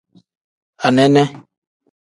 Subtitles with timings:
[0.87, 1.23] Anene.